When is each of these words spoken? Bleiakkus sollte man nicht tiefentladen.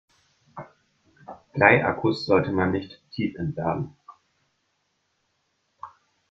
Bleiakkus 1.53 2.25
sollte 2.25 2.51
man 2.51 2.71
nicht 2.71 3.03
tiefentladen. 3.11 3.95